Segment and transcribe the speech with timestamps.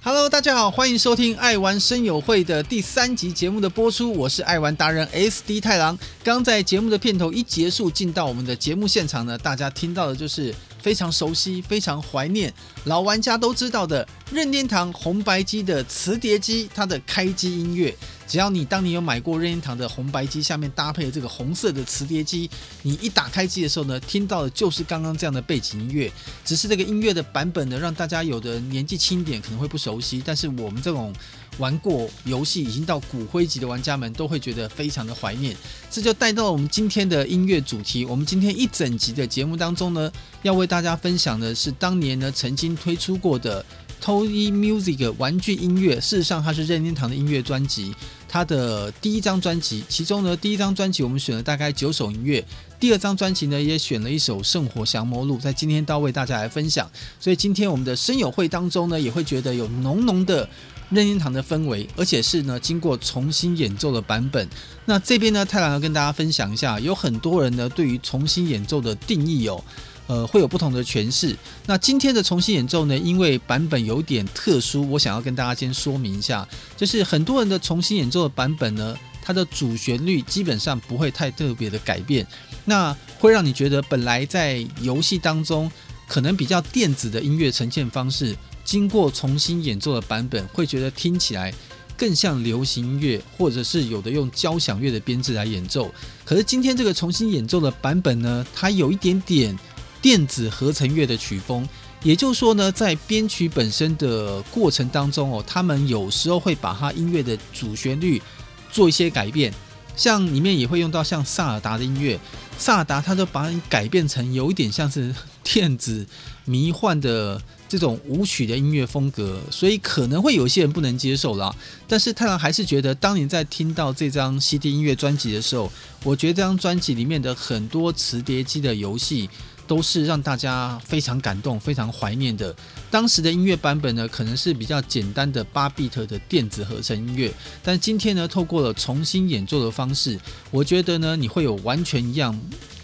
[0.00, 5.98] Hello，大家好，欢迎收听《爱玩声友会》的第三集节目的播出，我是爱玩达人 SD 太郎。
[6.22, 12.52] 刚在节目的片头一结束，进到我们的节目现场呢，大家听到的就是非常熟悉、非常怀念、
[12.84, 17.94] 老玩家都知道的任天堂红白机的磁碟机，它的开机音乐。
[18.26, 22.50] 只要你当你有买过任天堂的红白机，下面搭配的这个红色的磁碟机，
[22.82, 26.12] 你一打开机的时候呢，听到的就是刚刚这样的背景音乐。
[26.44, 31.10] 只是这个音乐的版本呢，让大家有的年纪轻点可能会不熟悉，但是我们这种
[31.58, 35.56] 玩过游戏已经到骨灰级的玩家们都会觉得非常的怀念。
[35.90, 38.04] 这就带到了我们今天的音乐主题。
[38.04, 40.10] 我们今天一整集的节目当中呢，
[40.42, 43.64] 要为大家分享的是当年呢曾经推出过的
[44.02, 46.00] Toy Music 玩具音乐。
[46.00, 47.94] 事实上，它是任天堂的音乐专辑。
[48.30, 52.44] 它的第一张专辑，其中呢，第一张专辑我们选了大概九首音乐，
[52.78, 56.88] 第二张专辑呢也选了一首《圣火降魔录》，在今天都要为大家来分享。
[57.18, 60.46] 所以今天我们的声友会当中呢，也会觉得有浓浓的
[60.90, 64.48] 任天堂的氛围，而且是呢经过重新演奏的版本。
[64.86, 69.62] 那这边呢，太郎要跟大家分享一下，有很多人呢对于重新演奏的定义哦。
[70.06, 71.36] 呃，会有不同的诠释。
[71.66, 82.26] 那今天的重新演奏呢，因为版本有点特殊，我想要跟大家先说明一下，就是很多人的重新演奏的版本呢，它的主旋律基本上不会太特别的改变，
[82.64, 85.70] 那会让你觉得本来在游戏当中
[86.06, 88.34] 可能比较电子的音乐呈现方式，
[88.68, 91.54] 经过重新演奏的版本，会觉得听起来
[91.96, 95.90] 更像流行乐，或者是有的用交响乐的编制来演奏。
[96.22, 99.58] 可是今天这个重新演奏的版本呢，它有一点点。
[100.00, 101.68] 电子合成乐的曲风，
[102.04, 108.22] 也就是说呢，在编曲本身的过程当中哦，他们有时候会把它音乐的主旋律
[108.70, 109.52] 做一些改变，
[109.96, 112.16] 像里面也会用到像萨尔达的音乐，
[112.56, 115.12] 萨尔达它就把你改变成有一点像是
[115.42, 116.06] 电子
[116.44, 121.54] 迷幻的这种舞曲的音乐风格，所以可能会有些人不能接受啦。
[121.86, 125.70] 但是太郎还是觉得，当你在听到这张 CD 音乐专辑的时候，
[126.02, 129.28] 我觉得这张专辑里面的很多磁碟机的游戏。
[129.68, 132.56] 都是让大家非常感动、非常怀念的。
[132.90, 137.30] 当时的音乐版本呢，可能是比较简单的八 bit 的电子合成音乐，
[137.62, 140.18] 但今天呢，透过了重新演奏的方式，
[140.50, 142.34] 我觉得呢，你会有完全一样、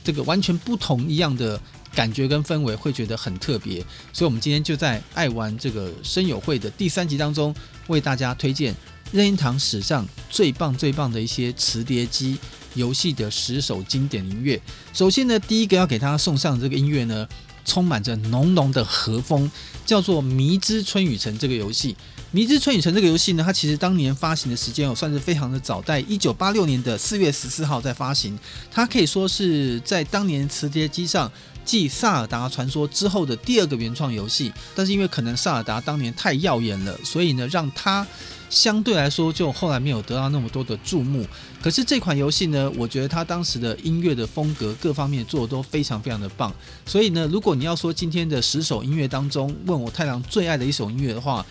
[0.04, 1.58] 这个完全不同一样的
[1.94, 3.80] 感觉跟氛围，会觉得很特别。
[4.12, 7.54] 所以，我们今天就在爱玩这个声友会的第三集当中，
[7.86, 8.74] 为大家推荐
[9.12, 12.38] 任天堂史上最棒、最棒的一些磁碟机。
[12.74, 14.60] 游戏的十首经典音乐，
[14.92, 17.24] 首先呢，第一个要给大家送上这个音乐呢，
[17.64, 19.48] 充满着浓浓的和风，
[19.86, 21.92] 叫做《迷之春雨城》这个游戏。
[22.32, 28.36] 《迷之春雨城》这个游戏呢，它其实当年发行的时间哦，算是非常的早，在一九八六年的四月十四号在发行。
[28.72, 31.30] 它可以说是在当年磁碟机上
[31.64, 34.52] 继《萨尔达传说》之后的第二个原创游戏。
[34.74, 38.06] 但是因为可能《萨尔达》当年太耀眼了，所以呢，让它
[38.50, 41.26] 相对来说就后来没有得到那么多的注目。
[41.62, 46.52] 可是这款游戏呢，我觉得它当时的音乐的风格各方面做的都非常非常的棒。
[46.84, 51.44] 所以呢，如果你要说今天的十首音乐当中，问我太郎最爱的一首音乐的话，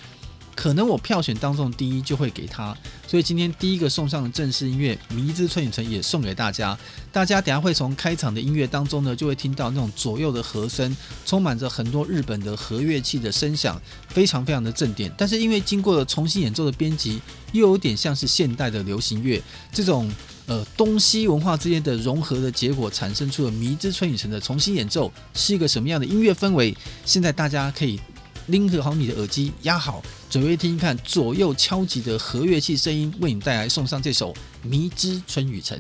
[0.56, 2.76] 可能我票选当中第一就会给他，
[3.08, 6.78] 所以今天第一个送上的正式音乐《迷之春雨城》也送给大家。
[7.12, 15.12] 大家等下会从开场的音乐当中呢，就会听到那种左右的和声，充满着很多日本的和乐器的声响，非常非常的正点。
[15.18, 17.22] 但是因为经过了重新演奏的编辑，
[17.52, 19.42] 又有点像是现代的流行乐，
[19.72, 20.12] 这种
[20.46, 26.76] 呃东西文化之间的融合的结果，产生出了《迷之春雨城》的重新演奏，是一个什么样的音乐氛围？
[27.06, 28.00] 现在大家可以。
[28.48, 30.04] 拎好你的耳机，压好，
[30.34, 34.34] 准备听一看左右敲击的和乐器声音，为你带来送上这首
[34.64, 35.78] 《迷之春雨城》。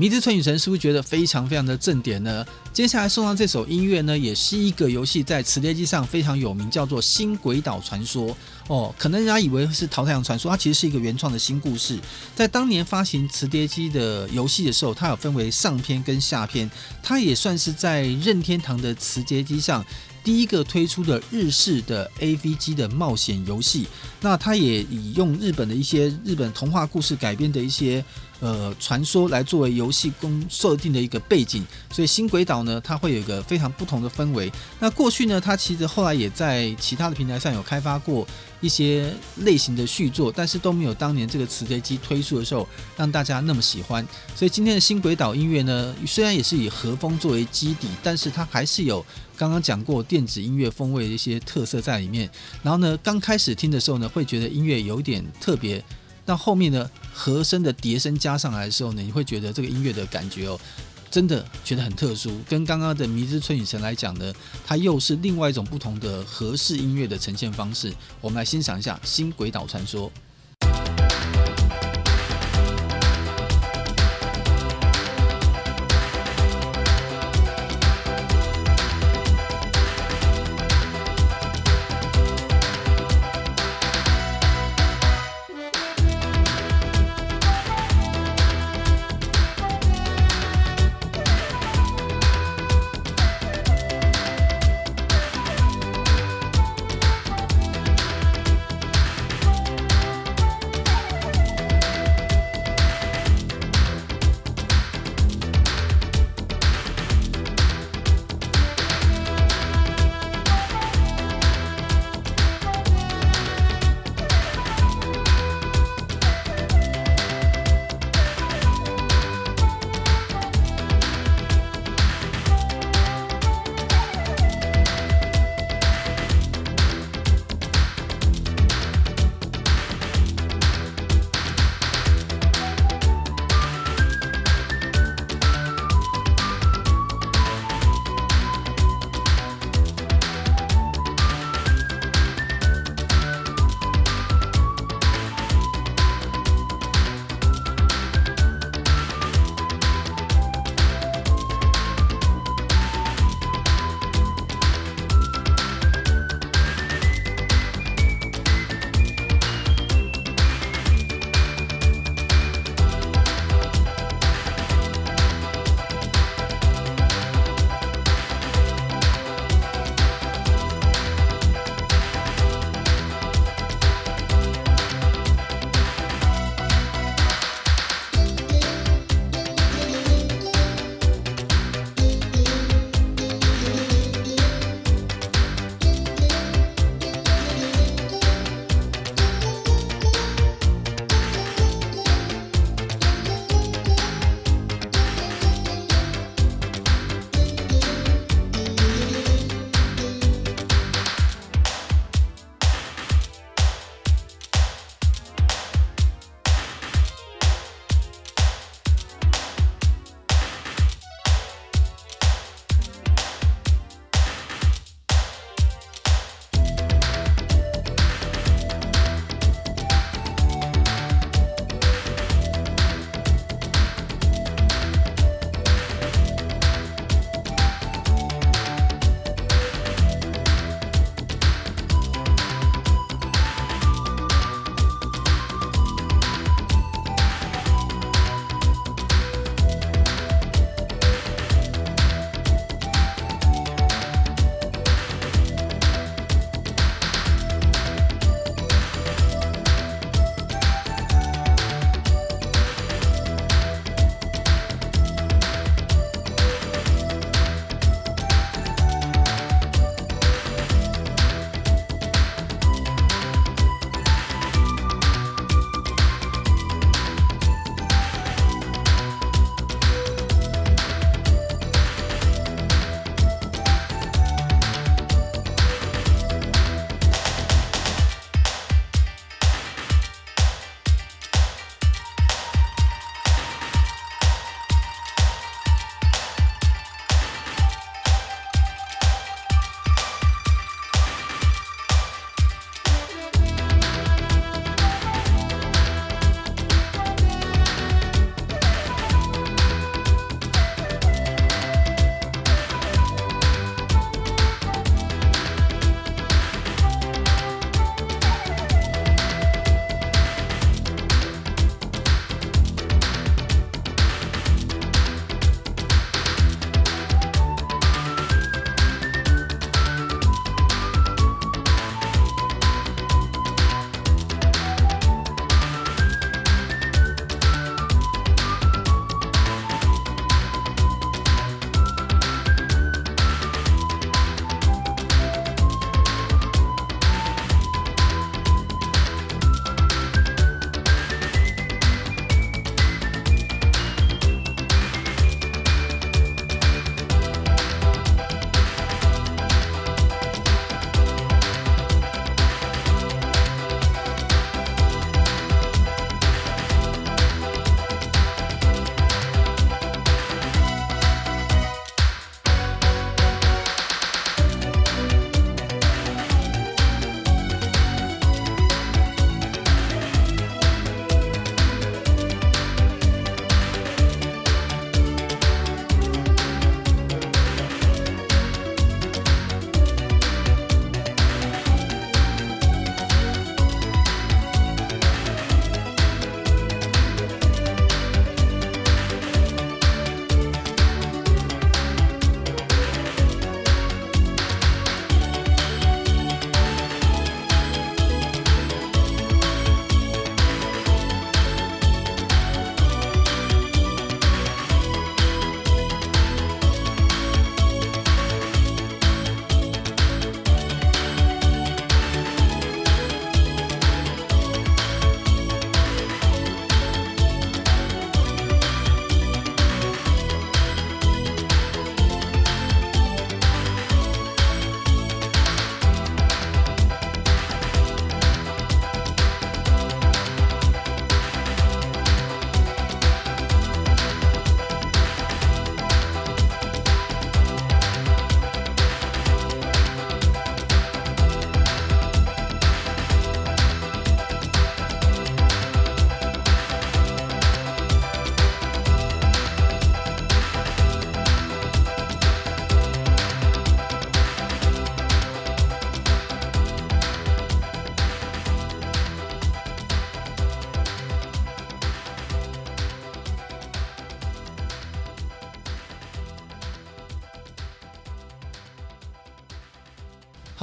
[0.00, 2.42] 迷之春雨神是不是觉得非常非常的正点呢？
[2.72, 8.28] 接下来送上这首音乐呢，也是一个游戏在磁碟机上非常有名，叫做《新鬼岛传说》
[8.68, 8.94] 哦。
[8.98, 11.98] 可能人家以为是《淘太阳传说》，它其实是一个原创的新故事。
[12.34, 16.70] 在当年发行磁碟机的游戏的时候，它有分为上篇跟下篇，
[17.02, 19.84] 它也算是在任天堂的磁碟机上。
[20.22, 23.86] 第一个推出的日式的 AVG 的冒险游戏，
[24.20, 28.02] 那它也以用日本的一些日本童话故事改编的一些。
[28.40, 34.50] 呃，传说来作为游戏公设定的一个背景，所以新轨岛呢，它会有一个非常不同的氛围。
[34.78, 38.26] 那过去呢，它其实后来也在其他的平台上有开发过
[38.62, 42.66] 一些类型的续作，但是都没有当年这个磁碟机推出的时候
[42.96, 44.06] 让大家那么喜欢。
[44.34, 49.04] 所以今天的新轨岛音乐呢，虽然也是以和风作为基底，但是它还是有
[49.36, 52.30] 刚刚讲过电子音乐风味的一些特色在里面。
[52.62, 55.84] 然后呢，刚开始听的时候呢，会觉得音乐有点特别。
[56.30, 60.56] 那后面呢，和声的叠声加上来的时候呢，你会觉得这个音乐的感觉哦，
[61.10, 62.40] 真的觉得很特殊。
[62.48, 64.32] 跟刚刚的《迷之春雨城》来讲呢，
[64.64, 67.92] 它又是另外一种不同的和式音乐的呈现方式。
[68.20, 70.08] 我们来欣赏一下《新鬼岛传说》。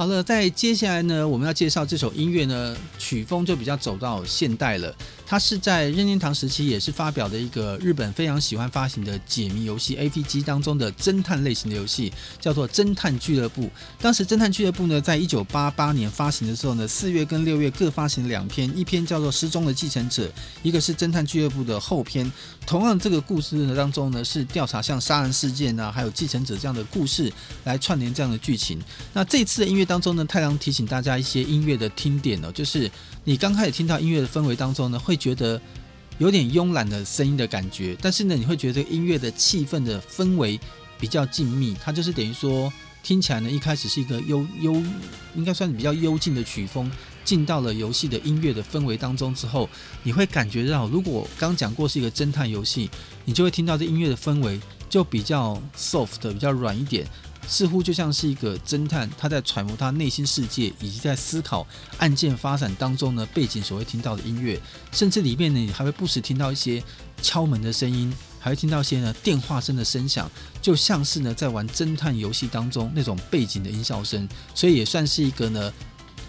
[0.08, 4.94] 那，在接下来呢，我们要介绍这首音乐呢，曲风就比较走到现代了。
[5.28, 13.64] 它是在任天堂时期也是发表的一个日本非常喜欢发行的解谜游戏 APG 当中的侦探类型的游戏，叫做《侦探俱乐部》。
[14.00, 20.26] 当时《侦探俱乐部》呢，在一九八八年发行的时候呢，四月跟六月各发行两篇，一篇叫做《失踪的继承者》，
[20.62, 22.32] 一个是《侦探俱乐部》的后篇。
[22.64, 27.30] 同样，这个故事呢当中呢，是调查像杀人事件啊，还有继承者这样的故事
[27.64, 28.80] 来串联这样的剧情。
[29.12, 32.90] 那这次的音乐当中呢，太郎提醒大家一些音乐的听点哦，就是
[33.24, 35.60] 你刚开始听到音乐的氛围当中呢，会觉得
[36.16, 40.58] 有点慵懒的声音的感觉，但是呢，你会觉得音乐的气氛的氛围
[40.98, 44.82] 比较静谧，它就是等于说听起来呢，一开始是一个幽幽，
[45.34, 46.90] 应该算是比较幽静的曲风，
[47.24, 49.68] 进到了游戏的音乐的氛围当中之后，
[50.02, 52.90] 你会感觉到，如果刚讲过是一个侦探游戏，
[53.24, 57.06] 你就会听到这音乐的氛围就比较 soft，比较软一点。
[57.48, 64.60] 似乎就像是一个侦探，他在揣摩他内心世界，以及在思考案件发展当中呢，背景所会听到的音乐，
[64.92, 66.82] 甚至里面呢，你还会不时听到一些
[67.22, 70.30] 敲门的声音，还会听到一些呢电话声的声响，
[70.60, 75.72] 就像是呢在玩侦探游戏当中那种背景的音效声，所以也算是一个呢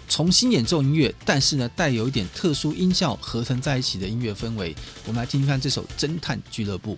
[0.08, 4.74] 重新演奏音乐，但是呢带有一点特殊音效合成在一起的音乐氛围。
[5.06, 6.94] 我们来听听看这首《侦探俱乐部》。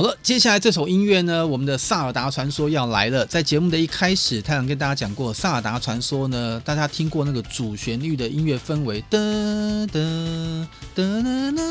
[0.00, 3.26] 好了，接下来这首音乐呢，我们的《萨尔达传说》要来了。
[3.26, 9.18] 在节目的一开始，太阳跟大家讲过，《萨尔达传说》呢，大家听过那个主旋律的音乐氛围，哒
[9.92, 10.00] 哒
[10.94, 11.62] 哒哒哒，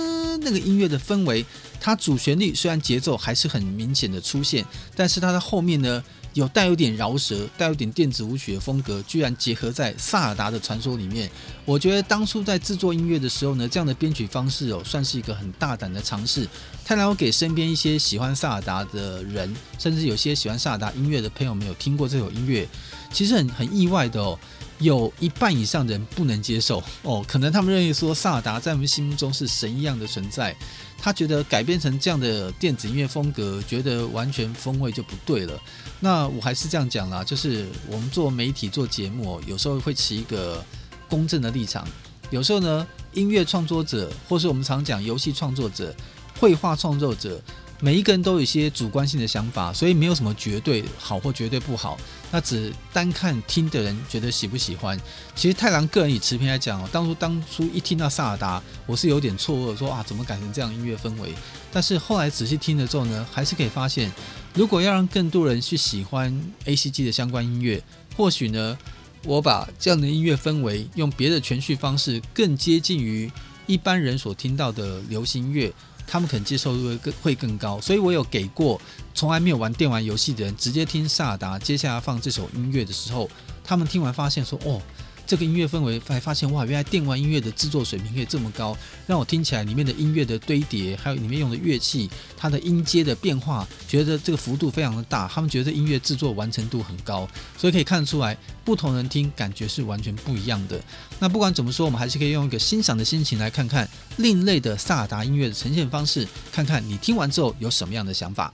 [0.49, 1.45] 那个音乐的氛围，
[1.79, 11.29] 它主旋律虽然节奏还是很明显的出现，但是它的后面呢，有带有点饶舌，带有点电子舞曲的风格，居然结合在《萨尔达的传说》里面。
[11.65, 16.47] 我觉得当初在制作音乐的时候呢，这样的编曲方式哦，算是一个很大胆的尝试。
[16.83, 22.67] 它让我给身边一些喜欢萨尔达的人，甚至有些喜欢萨尔达音乐的朋友们有听过这首音乐，
[23.13, 24.39] 其实很很意外的哦，
[24.79, 30.55] 有一半以上人不能接受哦，可能他们认为说萨达在我们心目中是神一样的存在。
[31.01, 35.57] 他觉得改编成这样的电子音乐风格，觉得完全风味就不对了。
[36.01, 40.63] 那我还是这样讲啦，就是我们做媒体做节目，有时候会持一个
[41.07, 41.87] 公正的立场。
[42.31, 45.95] 有时候呢，音乐创作者，或是我们常讲游戏创作者、
[46.37, 47.41] 绘画创作者。
[47.81, 51.97] 每一个人都有一些主观性的想法，所以没有什么绝对好或绝对不好。
[52.29, 54.99] 那只单看听的人觉得喜不喜欢。
[55.33, 61.33] 其实太郎个人以持平来讲哦，当初当初一听到萨尔达，我是有点错愕，说啊怎么改成这样音乐氛围？
[61.71, 64.11] 但是后来仔细听了之后呢，还是可以发现，
[64.53, 66.31] 如果要让更多人去喜欢
[66.65, 67.81] ACG 的相关音乐，
[68.17, 68.77] 或许呢，
[69.23, 73.31] 我把这样的音乐氛围用别的诠释方式，更接近于
[73.67, 75.73] 一般人所听到的流行乐。
[76.09, 78.81] 他们可能接受度会更会更高，所以我有给过
[79.13, 83.29] 从来没有玩电玩游戏的人，直接听萨达接下来放这首音乐的时候，
[83.63, 84.81] 他们听完发现说：“哦。”
[85.29, 95.27] 这个音乐氛围，还发现哇，原来电玩音乐的制作水平可以这么高，让我听起来里面的音乐的堆叠，还有里面用的乐器，它的音阶的变化，觉得这个幅度非常的大。
[95.27, 100.81] 他们觉得音乐制作完成度很高，所以可以看得出来，不同人听感觉是完全不一样的。
[101.19, 103.87] 那不管怎么说，我们还是可以用一个欣赏的心情来看看
[104.17, 108.51] 另类的萨达音乐的呈现方式，看看你听完之后有什么样的想法。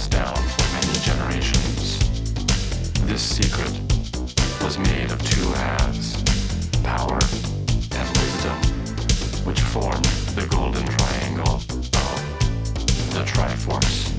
[0.00, 1.98] passed down for many generations.
[3.06, 3.72] This secret
[4.62, 6.22] was made of two halves,
[6.82, 7.18] power
[7.92, 8.56] and wisdom,
[9.44, 10.04] which formed
[10.36, 11.66] the golden triangle of
[13.12, 14.09] the Triforce.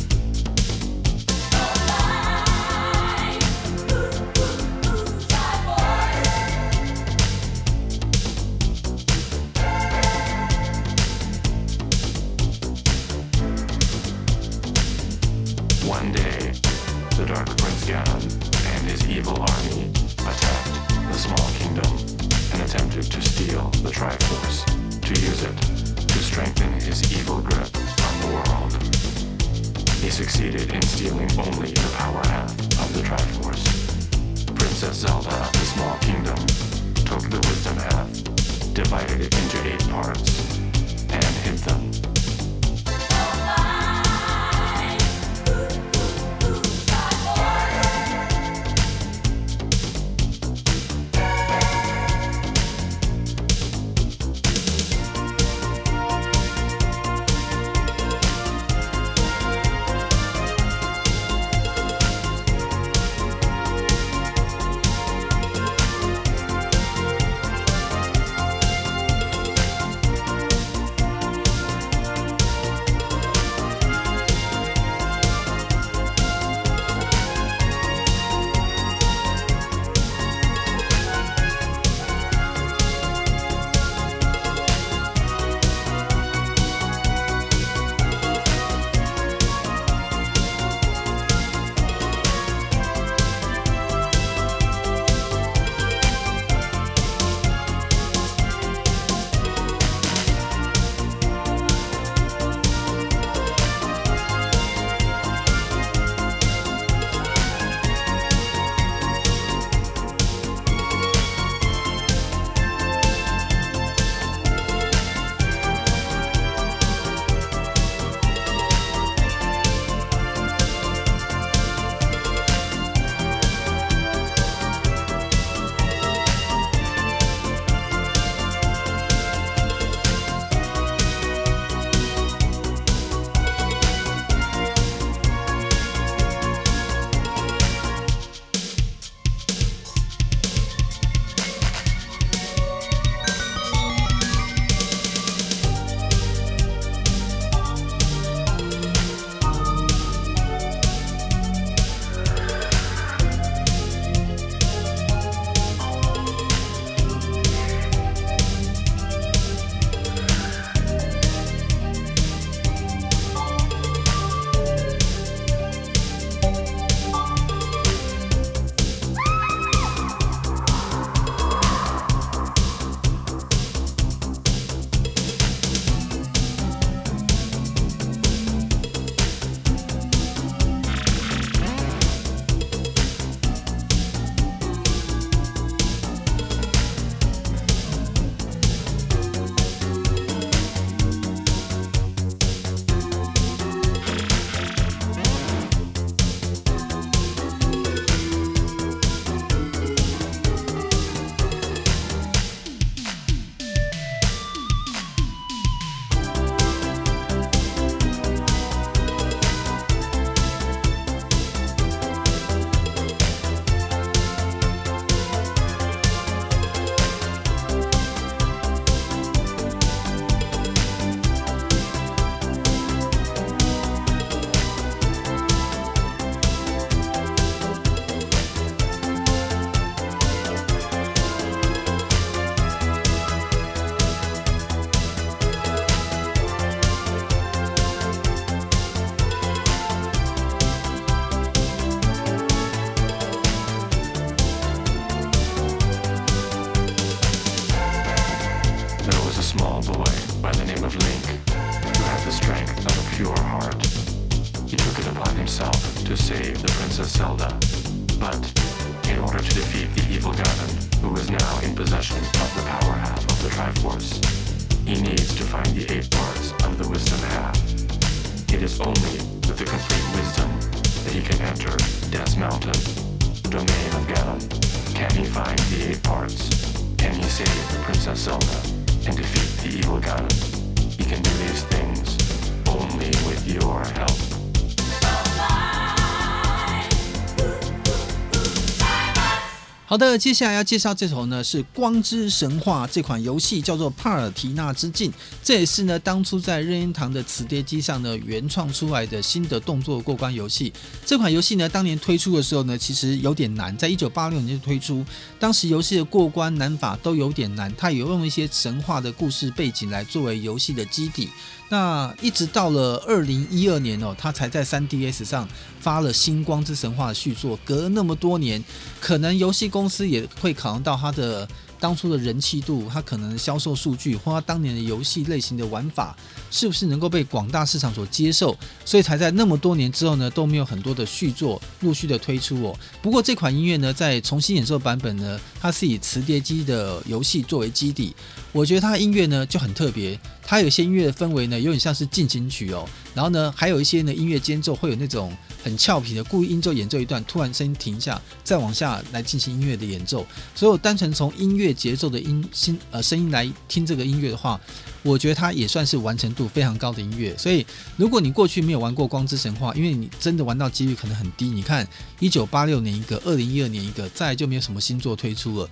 [289.91, 295.11] 好的，接下来要介绍这首呢是《光之神话》这款游戏，叫做《帕尔提纳之境》，
[295.43, 300.71] 这也是呢当初在任天堂的磁碟机上呢原创出来的新的动作过关游戏。
[301.05, 305.03] 这款游戏呢当年推出的时候呢，其实有点难，在一九八六年就推出，
[305.39, 311.29] 当时游戏的过关难法都有点难，它有用一些神话的故事背景来作为游戏的基底。
[311.69, 315.47] 那一直到了二零一二年哦，他才在 3DS 上
[315.79, 317.57] 发了《星光之神话》的续作。
[317.63, 318.61] 隔了那么多年，
[318.99, 321.47] 可能游戏公司也会考量到他的
[321.81, 326.15] 当初的人气度，它可能销售数据或它当年的游戏类型的玩法
[326.51, 332.79] 是不是能够被广大市场所接受，所以才在那么多年之后呢，都没有很多的续作陆续的推出哦。
[333.01, 338.15] 不过这款音乐呢，在重新演奏版本呢，它是以磁碟机的游戏作为基底。
[338.51, 350.25] 我觉得它的音乐呢就很特别，它有些音乐的氛围呢有点像是进行曲哦，然后呢还有一些呢音乐间奏会有那种很俏皮的故意音奏演奏一段，突然声音停下，再往下来进行音乐的演奏。
[350.55, 354.59] 所以我单纯从音乐节奏的音心呃声音来听这个音乐的话，
[355.03, 357.37] 我觉得它也算是完成度非常高的音乐。
[357.37, 357.65] 所以
[357.97, 361.45] 如果你过去没有玩过《光之神话》，因为你真的玩到几率可能很低。
[361.45, 361.87] 你看，
[362.19, 365.69] 一九八六年一个，二零一二年一个，再就没有什么新作推出了。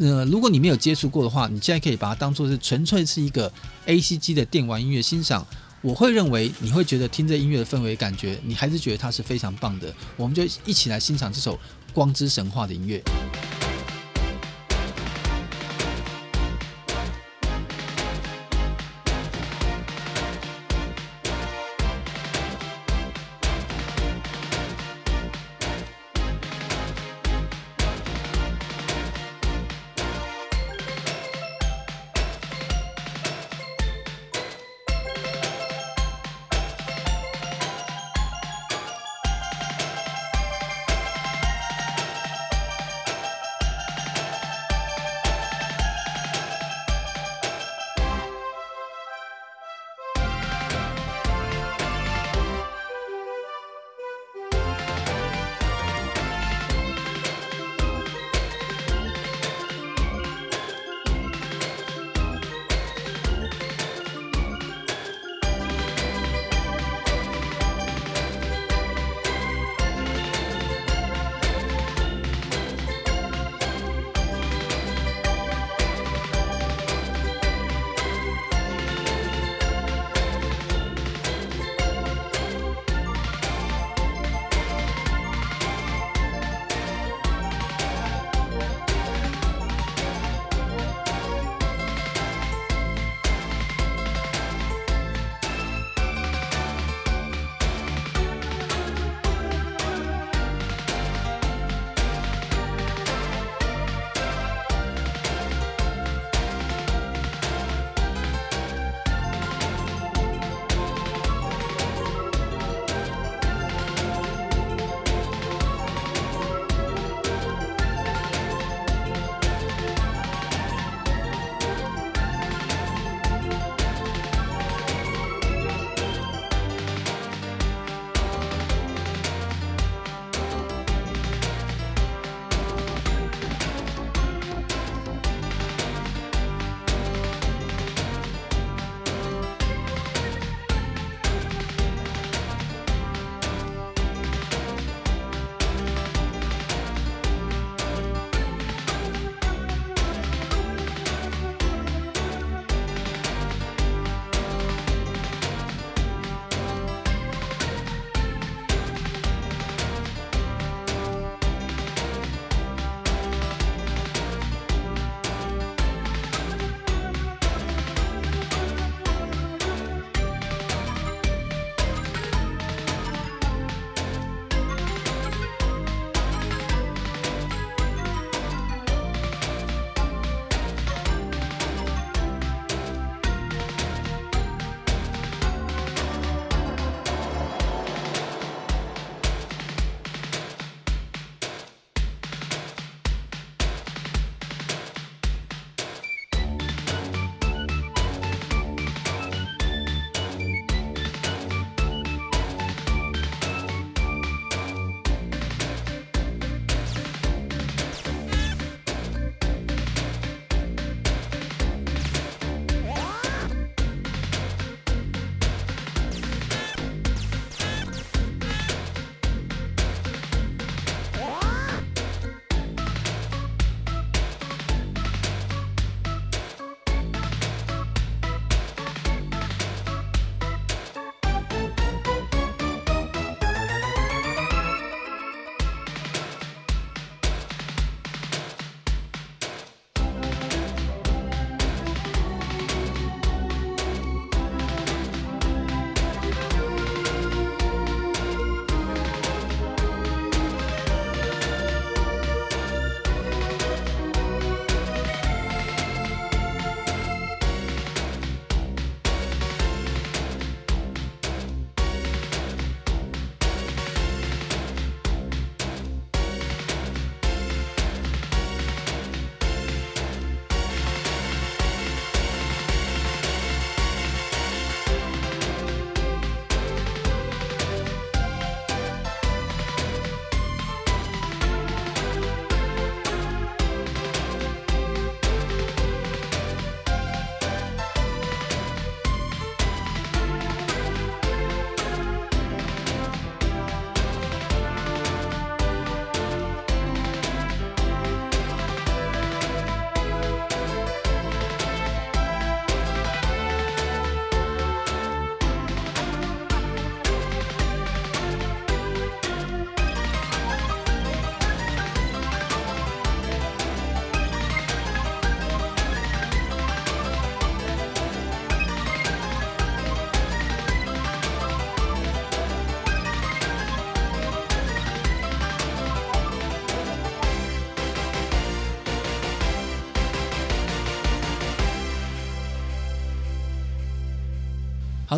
[0.00, 3.50] 呃，如果你没有接触过的话，你现在可以把它当做是纯粹是一个
[3.86, 5.46] ACG 的电玩音乐欣赏。
[5.80, 9.94] 我会认为你会觉得听着音乐的氛围感觉，你还是觉得它是非常棒的。
[10.16, 11.54] 我们就一起来欣赏这首
[11.92, 13.00] 《光之神话》的音乐。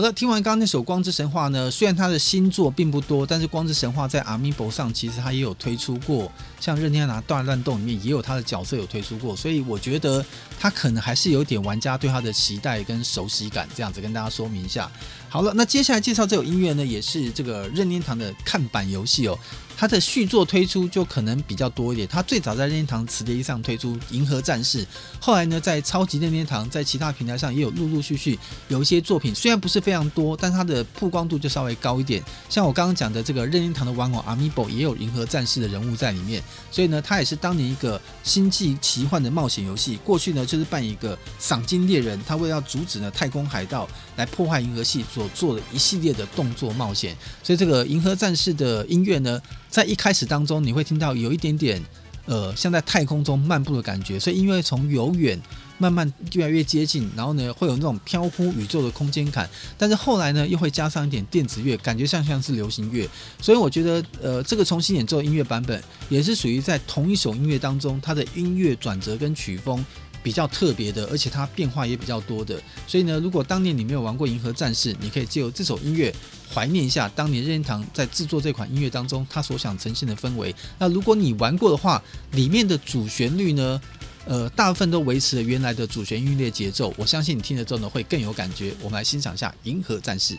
[0.01, 10.25] 好的，听完刚刚那首《光之神话》呢，虽然他的新作并不多，但是《光之神话》在 Amiibo 上其实他也有推出过，像任天堂大乱斗里面也有他的角色有推出过，所以我觉得
[10.59, 14.91] 他可能还是有点玩家对他的期待跟熟悉感，这样子跟大家说明一下。
[15.29, 19.39] 好了，那接下来介绍这首音乐呢，也是这个任天堂的看板游戏哦。
[19.81, 22.07] 它的续作推出就可能比较多一点。
[22.07, 24.85] 它最早在任天堂磁碟机上推出《银河战士》，
[25.19, 32.23] 后来呢，在超级任天堂在其他平台上也有陆陆续续有一些作品，虽然不是非常多，但它的曝光度就稍微高一点。
[32.51, 39.97] 像我刚刚讲的这个任天堂的玩偶 Amiibo 也有《银河战士》的人物在里面，所以呢，它也是当年一个星际奇幻的冒险游戏。
[40.05, 47.17] 过去呢，就是扮一个赏金猎人，他为了阻止呢太空海盗来破坏银河系所做的一系列的动作冒险。
[47.43, 49.41] 所以这个《银河战士》的音乐呢，
[49.71, 51.81] 在一开始当中，你会听到有一点点，
[52.27, 55.41] 呃，像在太空中漫步的感觉，所以音乐从由远
[55.79, 59.49] 慢慢越来越接近，然后呢，会有那种飘忽宇宙的空间感。
[59.79, 63.09] 但是后来呢，又会加上一点电子乐，感觉像像是流行乐。
[63.41, 69.85] 所以我觉得，呃，这个重新演奏音乐版本，也是属于在同一首音乐当中，它的音乐转折跟曲风
[70.23, 72.61] 比较特别的，而且它变化也比较多的。
[72.87, 76.15] 所以呢，如果当年你没有玩过《银河战士》，你可以借由这首音乐。
[76.53, 80.53] 怀念一下当年任天堂在制作这款音乐当中，他所想呈现的氛围。
[80.81, 82.03] 那如果你玩过的话，
[82.33, 83.81] 里面的主旋律呢，
[84.25, 86.93] 呃，大部分都维持了原来的主旋律的节奏。
[86.97, 88.75] 我相信你听了之后呢，会更有感觉。
[88.81, 90.35] 我们来欣赏一下《银河战士》。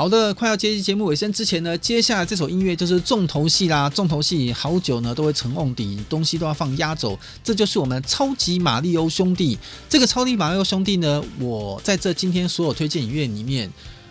[0.00, 3.86] 好的，快要接近节目尾声之前呢，接下来这首音乐就是重头戏啦。
[3.90, 9.58] 重头戏好久呢都会沉瓮底，东西都要放压轴，这就是我们超级马里欧兄弟。
[9.90, 13.70] 这个超级马里欧兄弟呢，我在这今天所有推荐音乐里面。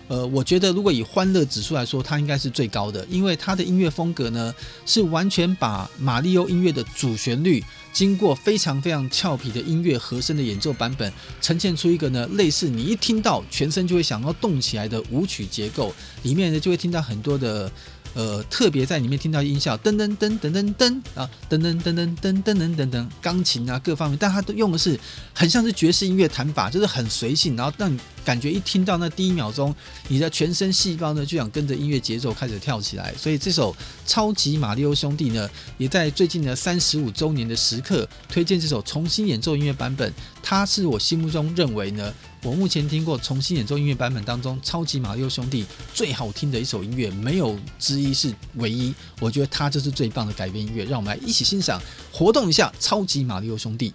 [0.09, 4.53] 呃，我觉得如果以欢乐指数来说，它应该是最高的，因为它的音乐风格呢，
[4.85, 11.11] 是完全把马里欧音乐的主旋律，经过非常非常俏皮的音乐和声的演奏版本，
[11.41, 17.71] 呈现出一个呢，类似你一听到全身就会想要动起来的舞曲结构，里面呢就会听到很多的。
[18.15, 24.99] 呃，特别在里面听到音效，噔噔噔噔噔噔啊，噔噔噔噔噔噔噔噔噔，钢琴啊各方面，但它都用的是
[25.33, 29.73] 很像是爵士音乐弹法，就是很随性，然后让你感觉一听到那第一秒钟，
[30.07, 33.13] 你的全身细胞呢就想跟着音乐节奏开始跳起来。
[33.15, 33.71] 所以这首
[34.05, 42.13] 《超级马里欧兄弟》呢，也在最近的三十五周年的时刻推荐这首重新演奏音乐版本，它是我心目中认为呢。
[42.41, 45.63] 我目前听过重新演奏音乐版本当中，《超级马里欧兄弟》
[45.93, 48.93] 最好听的一首音乐，没有之一，是唯一。
[49.19, 51.81] 我觉得它就是最棒的改编音乐，让我们来一起欣赏，
[52.13, 53.89] 活动一下《超级马里欧兄弟》。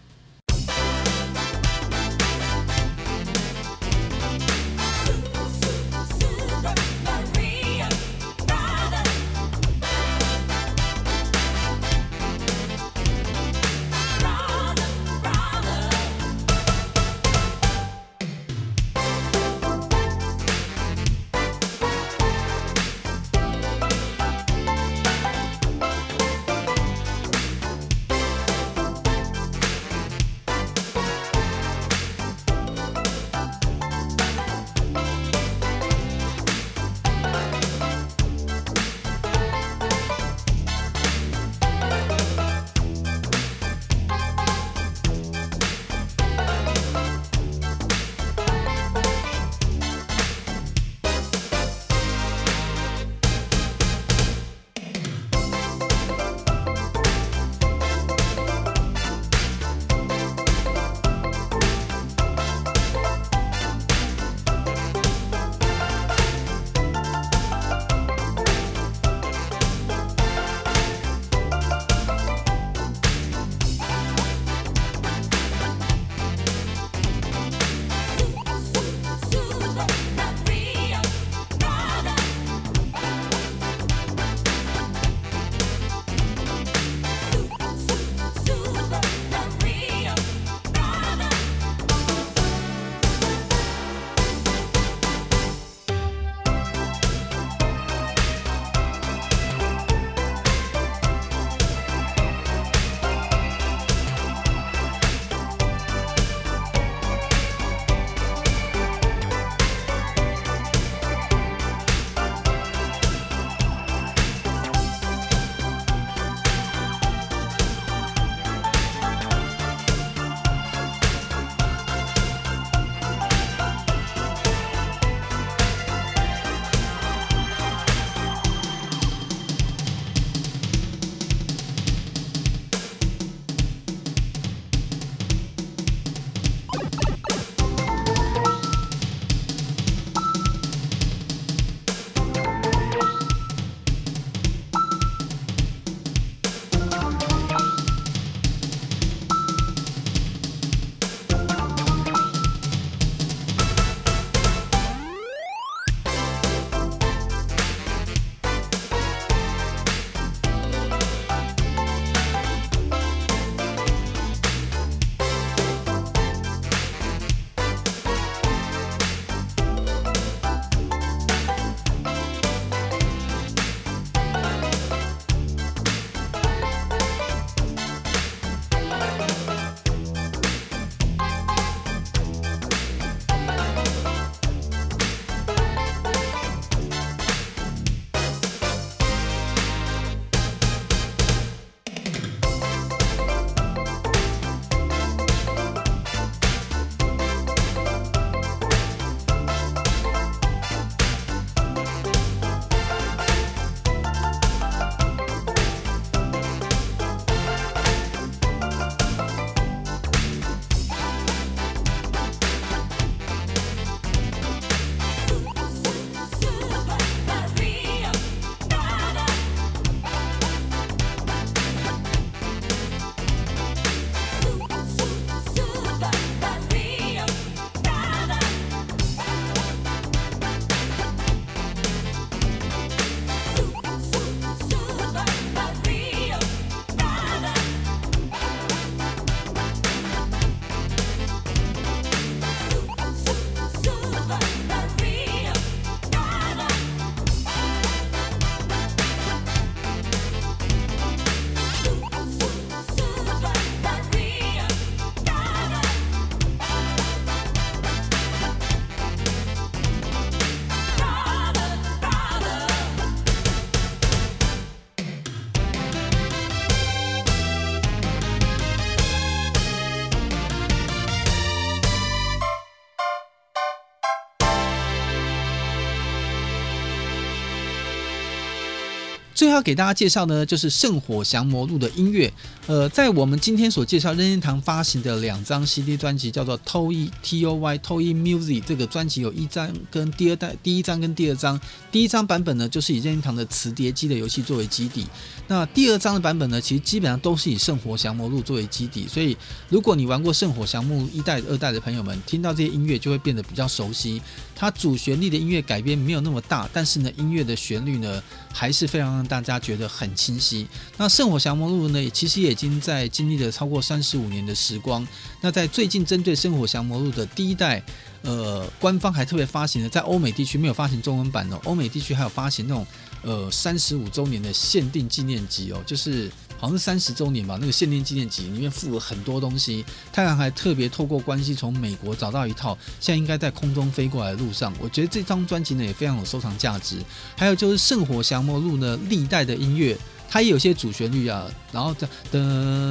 [279.54, 282.32] 要给大家介绍呢，就是《圣火降魔录》的音乐。
[282.66, 288.62] 呃，在我们今天所介绍任天堂发行的两张 CD 专辑，叫做 Toy T O Y Toy Music。
[288.66, 291.60] 这个专辑有一张跟第二代，第一张跟第二张。
[291.92, 295.06] 第一张版本呢，就是以任天堂的磁碟机的游戏作为基底。
[295.46, 299.06] 那第二张的版本呢，其实基本上都是以《圣火降魔录》作为基底。
[299.06, 299.36] 所以，
[299.68, 304.22] 如果你玩过《圣火降魔录》一代、二代的朋友们，听到这些音乐就会变得比较熟悉。
[304.56, 310.66] 它主旋律的音乐改编没有那么大，但是呢，音乐的旋律呢，还是非常让大家觉得很清晰。
[310.96, 315.06] 那《圣火降魔录》呢，其实也已经在经历了超过三十五年的时光。
[315.42, 317.82] 那在最近针对《圣火降魔录》的第一代，
[318.22, 322.86] 呃，官方还特别发行了，在欧美地区没有发行中文版哦，欧美地区还有发行那种
[323.22, 326.30] 呃三十五周年的限定纪念集哦，就是。
[326.56, 329.84] 好像是三十周年吧，那个限定纪念集里面附了很多东西。
[330.10, 334.72] 太阳还特别透过关系从美国找到一套，现在应该在空中飞过来的路上。
[334.80, 336.96] 我觉得这张专辑呢也非常有收藏价值。
[337.36, 339.98] 还有就是《圣火降魔录》呢，历代的音乐
[340.34, 342.40] 它也有些主旋律啊，然后哒哒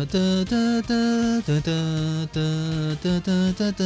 [0.09, 2.39] 哒哒哒哒哒
[3.03, 3.83] 哒哒哒哒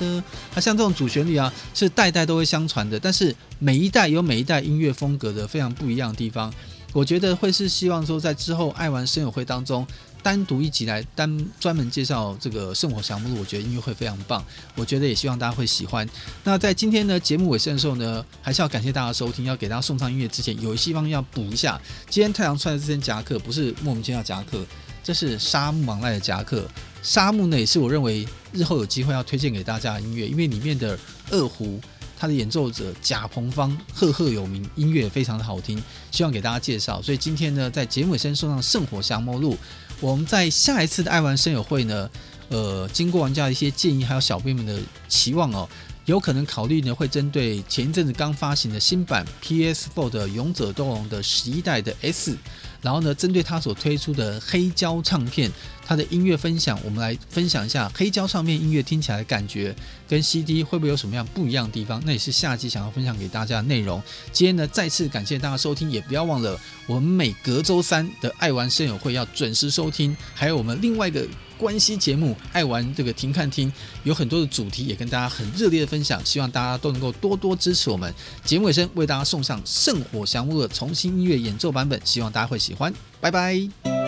[0.00, 2.98] 哒，它像这种主旋律啊，是代代都会相传的。
[2.98, 6.52] 但是每一代有每一代音乐风格的非常不一样的地方。
[6.92, 9.86] 我觉得会是希望说，在之后爱玩声友会当中，
[10.22, 14.44] 单独一集来单专门介绍这个圣火降魔录，我觉得音乐会非常棒。
[14.74, 16.08] 我觉得也希望大家会喜欢。
[16.44, 19.44] 那在今天呢节目尾声的时候呢，还是要感谢大家收听。
[19.44, 21.80] 要给大家送上音乐之前，有一地方要补一下。
[22.10, 24.64] 今天太阳穿的这件夹克不是莫名其妙夹克，
[25.02, 26.68] 这是沙漠芒獭的夹克。
[27.02, 30.98] 沙漠呢也是我认为日后有机会要推荐给大家的音乐，因为里面的
[31.30, 31.80] 二胡。
[32.20, 37.00] 他的演奏者贾鹏芳赫赫有名，音乐也非常的好听，希望给大家介绍。
[37.00, 39.54] 所以今天呢，在节目尾声送上《圣火降魔录》，
[40.00, 42.08] 我们在下一次的爱玩声友会呢，
[42.48, 44.78] 呃，经过玩家的一些建议，还有小编们的
[45.08, 45.68] 期望哦，
[46.06, 52.36] 有可能考虑呢，会针对前一阵子刚发行的新版 PS4 的《勇者斗龙》的十一代的 S，
[52.80, 55.50] 然后呢，针对它所推出的黑胶唱片。
[55.88, 59.74] 它的音乐分享，我们来分享一下黑胶唱片音乐听起来的感觉，
[60.06, 62.02] 跟 CD 会不会有什么样不一样的地方？
[62.04, 64.02] 那也是下集想要分享给大家的内容。
[64.30, 71.26] 今天呢，再次感谢大家收听，也不要忘了我们每隔周三的爱玩声友会要准时收听，还有我们另外一个
[71.56, 73.72] 关系节目爱玩这个停看听，
[74.04, 78.14] 有很多的主题也跟大家很热烈的分享，希望大家都能够多多支持我们。
[78.44, 82.92] 节目尾声为大家送上《圣火降魔录》的重新音乐演奏版本，希望大家会喜欢。
[83.22, 84.07] 拜拜。